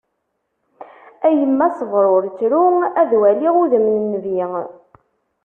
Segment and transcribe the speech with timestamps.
[1.27, 2.63] A yemma sber ur ttru,
[3.01, 4.39] ad waliɣ udem n Nnbi.